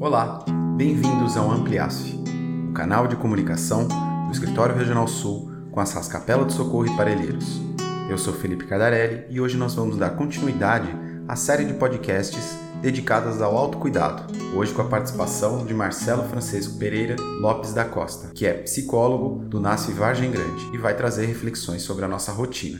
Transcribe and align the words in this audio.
Olá, 0.00 0.44
bem-vindos 0.76 1.36
ao 1.36 1.50
Ampliace, 1.50 2.22
o 2.70 2.72
canal 2.72 3.08
de 3.08 3.16
comunicação 3.16 3.88
do 4.26 4.30
Escritório 4.30 4.76
Regional 4.76 5.08
Sul 5.08 5.50
com 5.72 5.80
as 5.80 5.92
Rascapela 5.92 6.44
do 6.44 6.52
Socorro 6.52 6.86
e 6.86 6.96
Parelheiros. 6.96 7.60
Eu 8.08 8.16
sou 8.16 8.32
Felipe 8.32 8.64
Cadarelli 8.64 9.26
e 9.28 9.40
hoje 9.40 9.56
nós 9.56 9.74
vamos 9.74 9.96
dar 9.96 10.10
continuidade 10.10 10.86
à 11.26 11.34
série 11.34 11.64
de 11.64 11.74
podcasts 11.74 12.56
dedicadas 12.80 13.42
ao 13.42 13.56
autocuidado, 13.56 14.22
hoje 14.56 14.72
com 14.72 14.82
a 14.82 14.88
participação 14.88 15.66
de 15.66 15.74
Marcelo 15.74 16.22
Francisco 16.28 16.78
Pereira 16.78 17.16
Lopes 17.40 17.74
da 17.74 17.84
Costa, 17.84 18.32
que 18.32 18.46
é 18.46 18.52
psicólogo 18.52 19.44
do 19.46 19.58
Nasce 19.58 19.90
Vargem 19.90 20.30
Grande 20.30 20.64
e 20.72 20.78
vai 20.78 20.96
trazer 20.96 21.26
reflexões 21.26 21.82
sobre 21.82 22.04
a 22.04 22.08
nossa 22.08 22.30
rotina. 22.30 22.78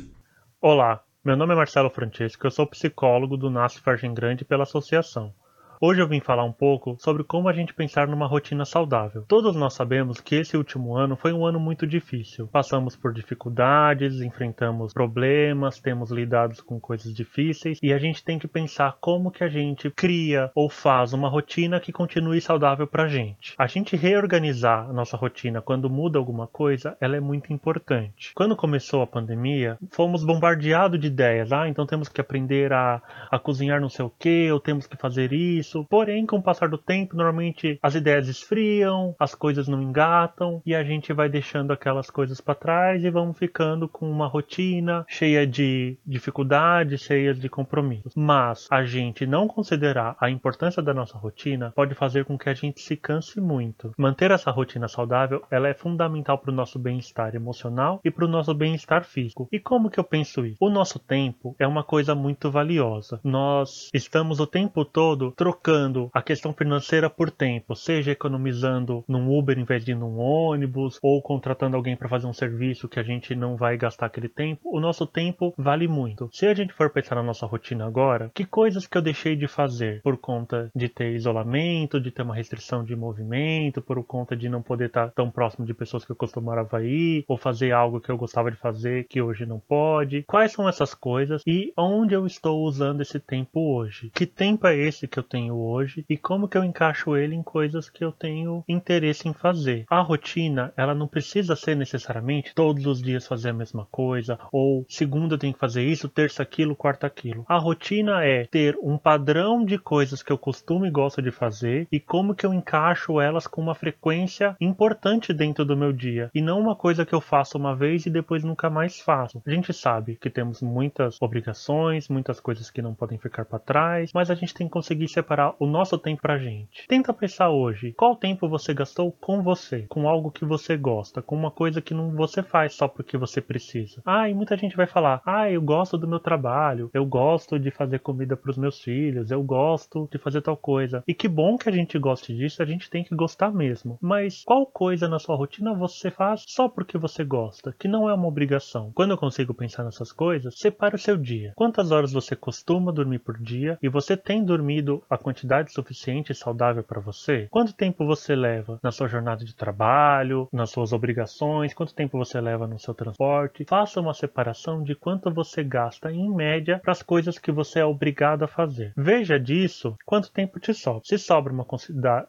Olá, 0.60 1.02
meu 1.24 1.36
nome 1.36 1.52
é 1.52 1.56
Marcelo 1.56 1.90
Francisco, 1.90 2.46
eu 2.46 2.50
sou 2.52 2.64
psicólogo 2.64 3.36
do 3.36 3.50
Nasce 3.50 3.80
Vargem 3.84 4.14
Grande 4.14 4.44
pela 4.44 4.62
associação. 4.62 5.34
Hoje 5.80 6.02
eu 6.02 6.08
vim 6.08 6.18
falar 6.18 6.42
um 6.42 6.52
pouco 6.52 6.96
sobre 6.98 7.22
como 7.22 7.48
a 7.48 7.52
gente 7.52 7.72
pensar 7.72 8.08
numa 8.08 8.26
rotina 8.26 8.64
saudável. 8.64 9.24
Todos 9.28 9.54
nós 9.54 9.74
sabemos 9.74 10.20
que 10.20 10.34
esse 10.34 10.56
último 10.56 10.96
ano 10.96 11.14
foi 11.14 11.32
um 11.32 11.46
ano 11.46 11.60
muito 11.60 11.86
difícil. 11.86 12.48
Passamos 12.48 12.96
por 12.96 13.12
dificuldades, 13.12 14.20
enfrentamos 14.20 14.92
problemas, 14.92 15.78
temos 15.78 16.10
lidado 16.10 16.60
com 16.64 16.80
coisas 16.80 17.14
difíceis 17.14 17.78
e 17.80 17.92
a 17.92 17.98
gente 17.98 18.24
tem 18.24 18.40
que 18.40 18.48
pensar 18.48 18.96
como 19.00 19.30
que 19.30 19.44
a 19.44 19.48
gente 19.48 19.88
cria 19.90 20.50
ou 20.52 20.68
faz 20.68 21.12
uma 21.12 21.28
rotina 21.28 21.78
que 21.78 21.92
continue 21.92 22.40
saudável 22.40 22.88
pra 22.88 23.06
gente. 23.06 23.54
A 23.56 23.68
gente 23.68 23.94
reorganizar 23.94 24.90
a 24.90 24.92
nossa 24.92 25.16
rotina 25.16 25.62
quando 25.62 25.88
muda 25.88 26.18
alguma 26.18 26.48
coisa, 26.48 26.96
ela 27.00 27.16
é 27.16 27.20
muito 27.20 27.52
importante. 27.52 28.32
Quando 28.34 28.56
começou 28.56 29.00
a 29.00 29.06
pandemia, 29.06 29.78
fomos 29.92 30.24
bombardeados 30.24 30.98
de 30.98 31.06
ideias. 31.06 31.52
Ah, 31.52 31.68
então 31.68 31.86
temos 31.86 32.08
que 32.08 32.20
aprender 32.20 32.72
a, 32.72 33.00
a 33.30 33.38
cozinhar 33.38 33.80
não 33.80 33.88
sei 33.88 34.04
o 34.04 34.12
que, 34.18 34.50
ou 34.50 34.58
temos 34.58 34.84
que 34.84 34.96
fazer 34.96 35.32
isso 35.32 35.67
isso. 35.68 35.84
Porém, 35.88 36.24
com 36.24 36.36
o 36.36 36.42
passar 36.42 36.68
do 36.68 36.78
tempo, 36.78 37.16
normalmente 37.16 37.78
as 37.82 37.94
ideias 37.94 38.28
esfriam, 38.28 39.14
as 39.18 39.34
coisas 39.34 39.68
não 39.68 39.82
engatam 39.82 40.62
e 40.64 40.74
a 40.74 40.82
gente 40.82 41.12
vai 41.12 41.28
deixando 41.28 41.72
aquelas 41.72 42.10
coisas 42.10 42.40
para 42.40 42.54
trás 42.54 43.04
e 43.04 43.10
vamos 43.10 43.38
ficando 43.38 43.88
com 43.88 44.10
uma 44.10 44.26
rotina 44.26 45.04
cheia 45.06 45.46
de 45.46 45.98
dificuldades, 46.06 47.02
cheia 47.02 47.34
de 47.34 47.48
compromissos. 47.48 48.14
Mas 48.16 48.66
a 48.70 48.84
gente 48.84 49.26
não 49.26 49.46
considerar 49.46 50.16
a 50.18 50.30
importância 50.30 50.82
da 50.82 50.94
nossa 50.94 51.18
rotina 51.18 51.72
pode 51.76 51.94
fazer 51.94 52.24
com 52.24 52.38
que 52.38 52.48
a 52.48 52.54
gente 52.54 52.80
se 52.80 52.96
canse 52.96 53.40
muito. 53.40 53.92
Manter 53.98 54.30
essa 54.30 54.50
rotina 54.50 54.88
saudável, 54.88 55.42
ela 55.50 55.68
é 55.68 55.74
fundamental 55.74 56.38
para 56.38 56.50
o 56.50 56.54
nosso 56.54 56.78
bem-estar 56.78 57.34
emocional 57.34 58.00
e 58.04 58.10
para 58.10 58.24
o 58.24 58.28
nosso 58.28 58.54
bem-estar 58.54 59.04
físico. 59.04 59.48
E 59.52 59.60
como 59.60 59.90
que 59.90 60.00
eu 60.00 60.04
penso 60.04 60.46
isso? 60.46 60.56
O 60.60 60.70
nosso 60.70 60.98
tempo 60.98 61.54
é 61.58 61.66
uma 61.66 61.84
coisa 61.84 62.14
muito 62.14 62.50
valiosa. 62.50 63.20
Nós 63.22 63.90
estamos 63.92 64.40
o 64.40 64.46
tempo 64.46 64.84
todo 64.84 65.32
trocando 65.32 65.57
trocando 65.58 66.10
a 66.14 66.22
questão 66.22 66.52
financeira 66.52 67.10
por 67.10 67.30
tempo, 67.30 67.74
seja 67.74 68.12
economizando 68.12 69.04
num 69.08 69.36
Uber 69.36 69.58
em 69.58 69.64
vez 69.64 69.84
de 69.84 69.94
num 69.94 70.18
ônibus, 70.18 70.98
ou 71.02 71.20
contratando 71.20 71.76
alguém 71.76 71.96
para 71.96 72.08
fazer 72.08 72.26
um 72.26 72.32
serviço 72.32 72.88
que 72.88 73.00
a 73.00 73.02
gente 73.02 73.34
não 73.34 73.56
vai 73.56 73.76
gastar 73.76 74.06
aquele 74.06 74.28
tempo, 74.28 74.62
o 74.64 74.80
nosso 74.80 75.06
tempo 75.06 75.52
vale 75.58 75.88
muito. 75.88 76.30
Se 76.32 76.46
a 76.46 76.54
gente 76.54 76.72
for 76.72 76.90
pensar 76.90 77.16
na 77.16 77.22
nossa 77.22 77.46
rotina 77.46 77.86
agora, 77.86 78.30
que 78.34 78.44
coisas 78.44 78.86
que 78.86 78.96
eu 78.96 79.02
deixei 79.02 79.34
de 79.34 79.48
fazer 79.48 80.00
por 80.02 80.16
conta 80.16 80.70
de 80.74 80.88
ter 80.88 81.14
isolamento, 81.14 82.00
de 82.00 82.10
ter 82.10 82.22
uma 82.22 82.34
restrição 82.34 82.84
de 82.84 82.94
movimento, 82.94 83.82
por 83.82 84.02
conta 84.04 84.36
de 84.36 84.48
não 84.48 84.62
poder 84.62 84.86
estar 84.86 85.10
tão 85.10 85.30
próximo 85.30 85.66
de 85.66 85.74
pessoas 85.74 86.04
que 86.04 86.12
eu 86.12 86.16
costumava 86.16 86.84
ir, 86.84 87.24
ou 87.26 87.36
fazer 87.36 87.72
algo 87.72 88.00
que 88.00 88.10
eu 88.10 88.16
gostava 88.16 88.50
de 88.50 88.56
fazer 88.56 89.04
que 89.08 89.20
hoje 89.20 89.44
não 89.44 89.58
pode? 89.58 90.22
Quais 90.22 90.52
são 90.52 90.68
essas 90.68 90.94
coisas 90.94 91.42
e 91.46 91.72
onde 91.76 92.14
eu 92.14 92.26
estou 92.26 92.62
usando 92.62 93.00
esse 93.00 93.18
tempo 93.18 93.76
hoje? 93.76 94.10
Que 94.14 94.26
tempo 94.26 94.66
é 94.66 94.76
esse 94.76 95.08
que 95.08 95.18
eu 95.18 95.22
tenho 95.22 95.47
tenho 95.48 95.56
hoje 95.56 96.04
e 96.08 96.16
como 96.16 96.48
que 96.48 96.58
eu 96.58 96.64
encaixo 96.64 97.16
ele 97.16 97.34
em 97.34 97.42
coisas 97.42 97.88
que 97.88 98.04
eu 98.04 98.12
tenho 98.12 98.62
interesse 98.68 99.28
em 99.28 99.32
fazer. 99.32 99.84
A 99.88 100.00
rotina, 100.00 100.72
ela 100.76 100.94
não 100.94 101.08
precisa 101.08 101.56
ser 101.56 101.74
necessariamente 101.74 102.54
todos 102.54 102.86
os 102.86 103.00
dias 103.00 103.26
fazer 103.26 103.50
a 103.50 103.54
mesma 103.54 103.86
coisa 103.90 104.38
ou 104.52 104.84
segunda 104.88 105.34
eu 105.34 105.38
tenho 105.38 105.54
que 105.54 105.58
fazer 105.58 105.84
isso, 105.84 106.08
terça 106.08 106.42
aquilo, 106.42 106.76
quarta 106.76 107.06
aquilo. 107.06 107.44
A 107.48 107.56
rotina 107.56 108.24
é 108.24 108.44
ter 108.44 108.76
um 108.82 108.98
padrão 108.98 109.64
de 109.64 109.78
coisas 109.78 110.22
que 110.22 110.32
eu 110.32 110.38
costumo 110.38 110.86
e 110.86 110.90
gosto 110.90 111.22
de 111.22 111.30
fazer 111.30 111.88
e 111.90 111.98
como 111.98 112.34
que 112.34 112.44
eu 112.44 112.52
encaixo 112.52 113.20
elas 113.20 113.46
com 113.46 113.62
uma 113.62 113.74
frequência 113.74 114.56
importante 114.60 115.32
dentro 115.32 115.64
do 115.64 115.76
meu 115.76 115.92
dia 115.92 116.30
e 116.34 116.42
não 116.42 116.60
uma 116.60 116.76
coisa 116.76 117.06
que 117.06 117.14
eu 117.14 117.20
faço 117.20 117.56
uma 117.56 117.74
vez 117.74 118.04
e 118.06 118.10
depois 118.10 118.44
nunca 118.44 118.68
mais 118.68 119.00
faço. 119.00 119.42
A 119.46 119.50
gente 119.50 119.72
sabe 119.72 120.16
que 120.16 120.28
temos 120.28 120.60
muitas 120.60 121.16
obrigações, 121.20 122.08
muitas 122.08 122.40
coisas 122.40 122.70
que 122.70 122.82
não 122.82 122.94
podem 122.94 123.18
ficar 123.18 123.44
para 123.44 123.58
trás, 123.58 124.10
mas 124.12 124.30
a 124.30 124.34
gente 124.34 124.54
tem 124.54 124.66
que 124.66 124.72
conseguir 124.72 125.08
separar 125.08 125.37
separar 125.38 125.54
o 125.58 125.66
nosso 125.66 125.96
tempo 125.96 126.20
pra 126.20 126.38
gente. 126.38 126.86
Tenta 126.88 127.14
pensar 127.14 127.50
hoje, 127.50 127.92
qual 127.92 128.16
tempo 128.16 128.48
você 128.48 128.74
gastou 128.74 129.12
com 129.12 129.40
você, 129.42 129.86
com 129.88 130.08
algo 130.08 130.32
que 130.32 130.44
você 130.44 130.76
gosta, 130.76 131.22
com 131.22 131.36
uma 131.36 131.50
coisa 131.50 131.80
que 131.80 131.94
não 131.94 132.10
você 132.10 132.42
faz 132.42 132.74
só 132.74 132.88
porque 132.88 133.16
você 133.16 133.40
precisa. 133.40 134.02
Ah, 134.04 134.28
e 134.28 134.34
muita 134.34 134.56
gente 134.56 134.76
vai 134.76 134.86
falar: 134.86 135.22
"Ah, 135.24 135.50
eu 135.50 135.62
gosto 135.62 135.96
do 135.96 136.08
meu 136.08 136.18
trabalho, 136.18 136.90
eu 136.92 137.06
gosto 137.06 137.58
de 137.58 137.70
fazer 137.70 138.00
comida 138.00 138.36
para 138.36 138.50
os 138.50 138.58
meus 138.58 138.80
filhos, 138.82 139.30
eu 139.30 139.42
gosto 139.42 140.08
de 140.10 140.18
fazer 140.18 140.42
tal 140.42 140.56
coisa". 140.56 141.04
E 141.06 141.14
que 141.14 141.28
bom 141.28 141.56
que 141.56 141.68
a 141.68 141.72
gente 141.72 141.98
goste 141.98 142.34
disso, 142.34 142.62
a 142.62 142.66
gente 142.66 142.90
tem 142.90 143.04
que 143.04 143.14
gostar 143.14 143.52
mesmo. 143.52 143.98
Mas 144.00 144.42
qual 144.44 144.66
coisa 144.66 145.08
na 145.08 145.18
sua 145.18 145.36
rotina 145.36 145.72
você 145.74 146.10
faz 146.10 146.44
só 146.48 146.68
porque 146.68 146.98
você 146.98 147.22
gosta, 147.22 147.74
que 147.78 147.86
não 147.86 148.08
é 148.08 148.14
uma 148.14 148.26
obrigação? 148.26 148.90
Quando 148.94 149.12
eu 149.12 149.18
consigo 149.18 149.54
pensar 149.54 149.84
nessas 149.84 150.10
coisas, 150.12 150.58
separa 150.58 150.96
o 150.96 150.98
seu 150.98 151.16
dia. 151.16 151.52
Quantas 151.54 151.90
horas 151.92 152.12
você 152.12 152.34
costuma 152.34 152.90
dormir 152.92 153.20
por 153.20 153.38
dia 153.38 153.78
e 153.82 153.88
você 153.88 154.16
tem 154.16 154.44
dormido 154.44 155.02
a 155.08 155.16
quantidade 155.28 155.72
suficiente 155.72 156.32
e 156.32 156.34
saudável 156.34 156.82
para 156.82 157.00
você? 157.00 157.46
Quanto 157.50 157.74
tempo 157.74 158.06
você 158.06 158.34
leva 158.34 158.78
na 158.82 158.90
sua 158.90 159.08
jornada 159.08 159.44
de 159.44 159.54
trabalho, 159.54 160.48
nas 160.50 160.70
suas 160.70 160.92
obrigações? 160.92 161.74
Quanto 161.74 161.94
tempo 161.94 162.16
você 162.16 162.40
leva 162.40 162.66
no 162.66 162.78
seu 162.78 162.94
transporte? 162.94 163.66
Faça 163.68 164.00
uma 164.00 164.14
separação 164.14 164.82
de 164.82 164.94
quanto 164.94 165.30
você 165.30 165.62
gasta 165.62 166.10
em 166.10 166.34
média 166.34 166.80
para 166.82 166.92
as 166.92 167.02
coisas 167.02 167.38
que 167.38 167.52
você 167.52 167.80
é 167.80 167.84
obrigado 167.84 168.44
a 168.44 168.48
fazer. 168.48 168.94
Veja 168.96 169.38
disso 169.38 169.94
quanto 170.06 170.32
tempo 170.32 170.58
te 170.58 170.72
sobra. 170.72 171.02
Se 171.04 171.18
sobra 171.18 171.52
uma, 171.52 171.66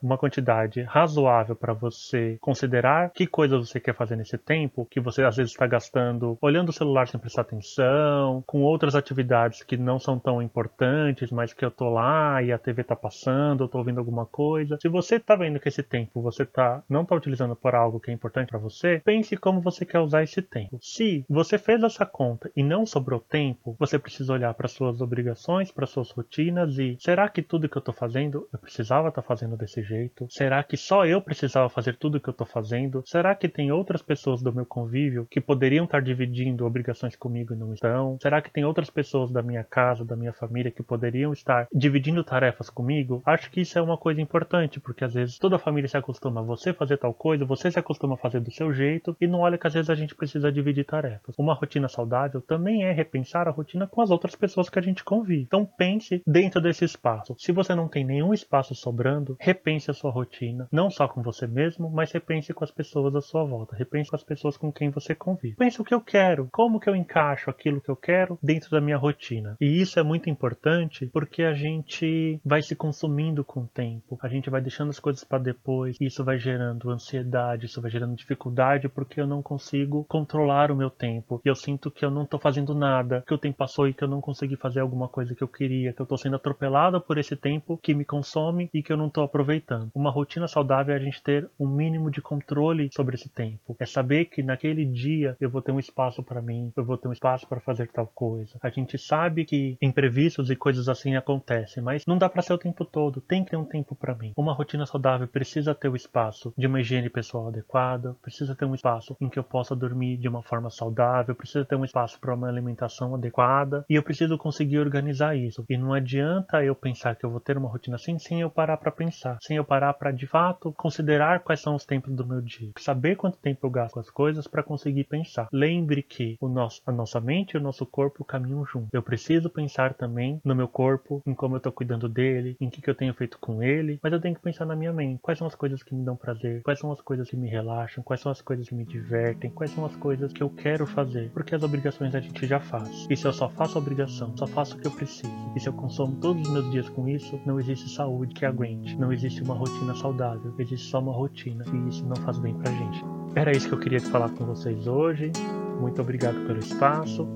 uma 0.01 0.17
quantidade 0.17 0.81
razoável 0.81 1.55
para 1.55 1.73
você 1.73 2.37
considerar 2.41 3.11
que 3.11 3.25
coisas 3.25 3.69
você 3.69 3.79
quer 3.79 3.95
fazer 3.95 4.17
nesse 4.17 4.37
tempo, 4.37 4.85
que 4.91 4.99
você 4.99 5.23
às 5.23 5.37
vezes 5.37 5.53
está 5.53 5.65
gastando 5.65 6.37
olhando 6.41 6.69
o 6.69 6.73
celular 6.73 7.07
sem 7.07 7.19
prestar 7.19 7.43
atenção, 7.43 8.43
com 8.45 8.61
outras 8.61 8.93
atividades 8.93 9.63
que 9.63 9.77
não 9.77 9.99
são 9.99 10.19
tão 10.19 10.41
importantes, 10.41 11.31
mas 11.31 11.53
que 11.53 11.63
eu 11.63 11.71
tô 11.71 11.89
lá 11.89 12.41
e 12.43 12.51
a 12.51 12.57
TV 12.57 12.78
está 12.81 12.95
passando, 12.95 13.61
eu 13.61 13.65
estou 13.65 13.79
ouvindo 13.79 13.99
alguma 13.99 14.25
coisa. 14.25 14.77
Se 14.81 14.87
você 14.87 15.15
está 15.15 15.35
vendo 15.35 15.59
que 15.59 15.69
esse 15.69 15.83
tempo 15.83 16.21
você 16.21 16.45
tá, 16.45 16.83
não 16.89 17.03
está 17.03 17.15
utilizando 17.15 17.55
por 17.55 17.75
algo 17.75 17.99
que 17.99 18.11
é 18.11 18.13
importante 18.13 18.49
para 18.49 18.59
você, 18.59 19.01
pense 19.03 19.35
como 19.37 19.61
você 19.61 19.85
quer 19.85 19.99
usar 19.99 20.23
esse 20.23 20.41
tempo. 20.41 20.77
Se 20.81 21.25
você 21.29 21.57
fez 21.57 21.81
essa 21.83 22.05
conta 22.05 22.51
e 22.55 22.63
não 22.63 22.85
sobrou 22.85 23.19
tempo, 23.19 23.75
você 23.79 23.97
precisa 23.97 24.33
olhar 24.33 24.53
para 24.53 24.67
suas 24.67 25.01
obrigações, 25.01 25.71
para 25.71 25.85
suas 25.85 26.11
rotinas 26.11 26.77
e 26.77 26.97
será 26.99 27.29
que 27.29 27.41
tudo 27.41 27.69
que 27.69 27.77
eu 27.77 27.81
estou 27.81 27.93
fazendo 27.93 28.47
eu 28.51 28.59
precisava 28.59 29.09
estar 29.09 29.21
tá 29.21 29.27
fazendo 29.27 29.57
desse 29.57 29.81
jeito? 29.83 30.27
Será 30.29 30.63
que 30.63 30.77
só 30.77 31.05
eu 31.05 31.21
precisava 31.21 31.69
fazer 31.69 31.97
tudo 31.97 32.19
que 32.19 32.29
eu 32.29 32.31
estou 32.31 32.47
fazendo? 32.47 33.03
Será 33.05 33.35
que 33.35 33.47
tem 33.47 33.71
outras 33.71 34.01
pessoas 34.01 34.41
do 34.41 34.53
meu 34.53 34.65
convívio 34.65 35.27
que 35.29 35.41
poderiam 35.41 35.85
estar 35.85 36.01
dividindo 36.01 36.65
obrigações 36.65 37.15
comigo 37.15 37.53
e 37.53 37.57
não 37.57 37.73
estão? 37.73 38.17
Será 38.21 38.41
que 38.41 38.51
tem 38.51 38.65
outras 38.65 38.89
pessoas 38.89 39.31
da 39.31 39.41
minha 39.41 39.63
casa, 39.63 40.05
da 40.05 40.15
minha 40.15 40.33
família 40.33 40.71
que 40.71 40.83
poderiam 40.83 41.33
estar 41.33 41.67
dividindo 41.73 42.23
tarefas 42.23 42.68
comigo, 42.71 43.21
acho 43.25 43.49
que 43.51 43.61
isso 43.61 43.77
é 43.77 43.81
uma 43.81 43.97
coisa 43.97 44.21
importante, 44.21 44.79
porque 44.79 45.03
às 45.03 45.13
vezes 45.13 45.37
toda 45.37 45.55
a 45.55 45.59
família 45.59 45.87
se 45.87 45.97
acostuma 45.97 46.41
a 46.41 46.43
você 46.43 46.73
fazer 46.73 46.97
tal 46.97 47.13
coisa, 47.13 47.45
você 47.45 47.71
se 47.71 47.79
acostuma 47.79 48.15
a 48.15 48.17
fazer 48.17 48.39
do 48.39 48.51
seu 48.51 48.73
jeito 48.73 49.15
e 49.19 49.27
não 49.27 49.39
olha 49.39 49.57
que 49.57 49.67
às 49.67 49.73
vezes 49.73 49.89
a 49.89 49.95
gente 49.95 50.15
precisa 50.15 50.51
dividir 50.51 50.85
tarefas. 50.85 51.35
Uma 51.37 51.53
rotina 51.53 51.87
saudável 51.87 52.41
também 52.41 52.83
é 52.83 52.91
repensar 52.91 53.47
a 53.47 53.51
rotina 53.51 53.87
com 53.87 54.01
as 54.01 54.09
outras 54.09 54.35
pessoas 54.35 54.69
que 54.69 54.79
a 54.79 54.81
gente 54.81 55.03
convive. 55.03 55.43
Então 55.43 55.65
pense 55.65 56.21
dentro 56.25 56.61
desse 56.61 56.85
espaço. 56.85 57.35
Se 57.37 57.51
você 57.51 57.75
não 57.75 57.87
tem 57.87 58.05
nenhum 58.05 58.33
espaço 58.33 58.75
sobrando, 58.75 59.35
repense 59.39 59.91
a 59.91 59.93
sua 59.93 60.11
rotina, 60.11 60.67
não 60.71 60.89
só 60.89 61.07
com 61.07 61.21
você 61.21 61.47
mesmo, 61.47 61.89
mas 61.89 62.11
repense 62.11 62.53
com 62.53 62.63
as 62.63 62.71
pessoas 62.71 63.15
à 63.15 63.21
sua 63.21 63.43
volta, 63.43 63.75
repense 63.75 64.09
com 64.09 64.15
as 64.15 64.23
pessoas 64.23 64.57
com 64.57 64.71
quem 64.71 64.89
você 64.89 65.15
convive. 65.15 65.55
Pense 65.55 65.81
o 65.81 65.85
que 65.85 65.93
eu 65.93 66.01
quero, 66.01 66.47
como 66.51 66.79
que 66.79 66.89
eu 66.89 66.95
encaixo 66.95 67.49
aquilo 67.49 67.81
que 67.81 67.89
eu 67.89 67.95
quero 67.95 68.37
dentro 68.41 68.69
da 68.71 68.81
minha 68.81 68.97
rotina. 68.97 69.55
E 69.59 69.81
isso 69.81 69.99
é 69.99 70.03
muito 70.03 70.29
importante 70.29 71.07
porque 71.07 71.43
a 71.43 71.53
gente 71.53 72.39
vai 72.45 72.58
se 72.61 72.75
consumindo 72.75 73.43
com 73.43 73.61
o 73.61 73.67
tempo. 73.67 74.17
A 74.21 74.27
gente 74.27 74.49
vai 74.49 74.61
deixando 74.61 74.89
as 74.89 74.99
coisas 74.99 75.23
para 75.23 75.39
depois. 75.39 75.97
Isso 75.99 76.23
vai 76.23 76.37
gerando 76.37 76.89
ansiedade, 76.89 77.65
isso 77.65 77.81
vai 77.81 77.91
gerando 77.91 78.15
dificuldade 78.15 78.89
porque 78.89 79.21
eu 79.21 79.27
não 79.27 79.41
consigo 79.41 80.05
controlar 80.05 80.71
o 80.71 80.75
meu 80.75 80.89
tempo. 80.89 81.41
E 81.43 81.49
eu 81.49 81.55
sinto 81.55 81.91
que 81.91 82.05
eu 82.05 82.11
não 82.11 82.25
tô 82.25 82.39
fazendo 82.39 82.73
nada, 82.73 83.23
que 83.27 83.33
o 83.33 83.37
tempo 83.37 83.57
passou 83.57 83.87
e 83.87 83.93
que 83.93 84.03
eu 84.03 84.07
não 84.07 84.21
consegui 84.21 84.55
fazer 84.55 84.79
alguma 84.79 85.07
coisa 85.07 85.35
que 85.35 85.43
eu 85.43 85.47
queria, 85.47 85.93
que 85.93 86.01
eu 86.01 86.05
tô 86.05 86.17
sendo 86.17 86.35
atropelado 86.35 87.01
por 87.01 87.17
esse 87.17 87.35
tempo 87.35 87.77
que 87.81 87.93
me 87.93 88.05
consome 88.05 88.69
e 88.73 88.81
que 88.81 88.91
eu 88.91 88.97
não 88.97 89.09
tô 89.09 89.21
aproveitando. 89.21 89.91
Uma 89.93 90.11
rotina 90.11 90.47
saudável 90.47 90.93
é 90.93 90.97
a 90.97 91.01
gente 91.01 91.21
ter 91.21 91.49
um 91.59 91.67
mínimo 91.67 92.11
de 92.11 92.21
controle 92.21 92.89
sobre 92.93 93.15
esse 93.15 93.29
tempo. 93.29 93.75
É 93.79 93.85
saber 93.85 94.25
que 94.25 94.43
naquele 94.43 94.85
dia 94.85 95.35
eu 95.39 95.49
vou 95.49 95.61
ter 95.61 95.71
um 95.71 95.79
espaço 95.79 96.23
para 96.23 96.41
mim, 96.41 96.71
eu 96.75 96.83
vou 96.83 96.97
ter 96.97 97.07
um 97.07 97.13
espaço 97.13 97.47
para 97.47 97.59
fazer 97.59 97.87
tal 97.87 98.07
coisa. 98.07 98.57
A 98.61 98.69
gente 98.69 98.97
sabe 98.97 99.45
que 99.45 99.77
imprevistos 99.81 100.49
e 100.49 100.55
coisas 100.55 100.89
assim 100.89 101.15
acontecem, 101.15 101.83
mas 101.83 102.05
não 102.05 102.17
dá 102.17 102.29
para 102.29 102.41
ser 102.49 102.53
o 102.53 102.57
tempo 102.57 102.83
todo, 102.83 103.21
tem 103.21 103.43
que 103.43 103.51
ter 103.51 103.57
um 103.57 103.65
tempo 103.65 103.95
para 103.95 104.15
mim. 104.15 104.33
Uma 104.35 104.53
rotina 104.53 104.85
saudável 104.85 105.27
precisa 105.27 105.75
ter 105.75 105.87
o 105.87 105.95
espaço 105.95 106.51
de 106.57 106.65
uma 106.65 106.81
higiene 106.81 107.09
pessoal 107.09 107.47
adequada, 107.47 108.15
precisa 108.21 108.55
ter 108.55 108.65
um 108.65 108.73
espaço 108.73 109.15
em 109.21 109.29
que 109.29 109.37
eu 109.37 109.43
possa 109.43 109.75
dormir 109.75 110.17
de 110.17 110.27
uma 110.27 110.41
forma 110.41 110.69
saudável, 110.71 111.35
precisa 111.35 111.63
ter 111.63 111.75
um 111.75 111.85
espaço 111.85 112.19
para 112.19 112.33
uma 112.33 112.47
alimentação 112.47 113.13
adequada 113.13 113.85
e 113.87 113.93
eu 113.95 114.01
preciso 114.01 114.37
conseguir 114.37 114.79
organizar 114.79 115.35
isso. 115.35 115.63
E 115.69 115.77
não 115.77 115.93
adianta 115.93 116.63
eu 116.63 116.73
pensar 116.73 117.15
que 117.15 117.23
eu 117.23 117.29
vou 117.29 117.39
ter 117.39 117.55
uma 117.57 117.69
rotina 117.69 117.95
assim 117.95 118.17
sem 118.17 118.41
eu 118.41 118.49
parar 118.49 118.77
para 118.77 118.91
pensar, 118.91 119.37
sem 119.41 119.57
eu 119.57 119.63
parar 119.63 119.93
para 119.93 120.11
de 120.11 120.25
fato 120.25 120.73
considerar 120.73 121.41
quais 121.41 121.59
são 121.59 121.75
os 121.75 121.85
tempos 121.85 122.15
do 122.15 122.25
meu 122.25 122.41
dia, 122.41 122.71
saber 122.79 123.15
quanto 123.15 123.37
tempo 123.37 123.67
eu 123.67 123.69
gasto 123.69 123.93
com 123.93 123.99
as 123.99 124.09
coisas 124.09 124.47
para 124.47 124.63
conseguir 124.63 125.03
pensar. 125.03 125.47
Lembre 125.53 126.01
que 126.01 126.35
o 126.41 126.47
nosso, 126.47 126.81
a 126.85 126.91
nossa 126.91 127.21
mente 127.21 127.51
e 127.51 127.57
o 127.57 127.61
nosso 127.61 127.85
corpo 127.85 128.25
caminham 128.25 128.65
juntos. 128.65 128.89
Eu 128.91 129.03
preciso 129.03 129.49
pensar 129.49 129.93
também 129.93 130.41
no 130.43 130.55
meu 130.55 130.67
corpo, 130.67 131.21
em 131.27 131.33
como 131.35 131.55
eu 131.55 131.57
estou 131.57 131.71
cuidando 131.71 132.09
dele, 132.09 132.38
em 132.59 132.69
que, 132.69 132.81
que 132.81 132.89
eu 132.89 132.95
tenho 132.95 133.13
feito 133.13 133.37
com 133.39 133.61
ele, 133.61 133.99
mas 134.01 134.11
eu 134.11 134.19
tenho 134.19 134.35
que 134.35 134.41
pensar 134.41 134.65
na 134.65 134.75
minha 134.75 134.93
mente. 134.93 135.19
Quais 135.21 135.37
são 135.37 135.47
as 135.47 135.55
coisas 135.55 135.83
que 135.83 135.93
me 135.93 136.03
dão 136.03 136.15
prazer? 136.15 136.61
Quais 136.63 136.79
são 136.79 136.91
as 136.91 137.01
coisas 137.01 137.29
que 137.29 137.37
me 137.37 137.47
relaxam? 137.47 138.03
Quais 138.03 138.21
são 138.21 138.31
as 138.31 138.41
coisas 138.41 138.67
que 138.67 138.75
me 138.75 138.85
divertem? 138.85 139.49
Quais 139.51 139.71
são 139.71 139.85
as 139.85 139.95
coisas 139.95 140.31
que 140.31 140.41
eu 140.41 140.49
quero 140.49 140.85
fazer? 140.85 141.29
Porque 141.31 141.55
as 141.55 141.63
obrigações 141.63 142.15
a 142.15 142.19
gente 142.19 142.45
já 142.45 142.59
faz. 142.59 143.07
E 143.09 143.15
se 143.15 143.25
eu 143.25 143.33
só 143.33 143.49
faço 143.49 143.77
obrigação, 143.77 144.35
só 144.37 144.47
faço 144.47 144.77
o 144.77 144.79
que 144.79 144.87
eu 144.87 144.91
preciso, 144.91 145.31
e 145.55 145.59
se 145.59 145.67
eu 145.67 145.73
consumo 145.73 146.15
todos 146.17 146.47
os 146.47 146.53
meus 146.53 146.71
dias 146.71 146.89
com 146.89 147.07
isso, 147.07 147.39
não 147.45 147.59
existe 147.59 147.89
saúde 147.89 148.33
que 148.33 148.45
aguente. 148.45 148.95
Não 148.97 149.11
existe 149.11 149.41
uma 149.41 149.55
rotina 149.55 149.95
saudável. 149.95 150.53
Existe 150.57 150.89
só 150.89 150.99
uma 150.99 151.11
rotina. 151.11 151.63
E 151.73 151.89
isso 151.89 152.05
não 152.05 152.15
faz 152.17 152.37
bem 152.39 152.53
pra 152.55 152.71
gente. 152.71 153.03
Era 153.35 153.51
isso 153.51 153.67
que 153.67 153.73
eu 153.73 153.79
queria 153.79 153.99
falar 153.99 154.29
com 154.29 154.45
vocês 154.45 154.87
hoje. 154.87 155.31
Muito 155.79 156.01
obrigado 156.01 156.45
pelo 156.45 156.59
espaço. 156.59 157.27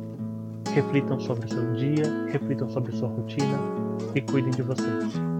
Reflitam 0.74 1.20
sobre 1.20 1.46
o 1.46 1.50
seu 1.50 1.74
dia, 1.74 2.04
reflitam 2.32 2.68
sobre 2.70 2.92
a 2.92 2.96
sua 2.96 3.10
rotina 3.10 3.83
e 4.16 4.22
cuidem 4.22 4.52
de 4.52 4.62
vocês. 4.62 5.33